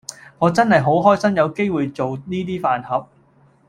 [0.39, 3.05] 我真係好開心有機會做呢 d 飯盒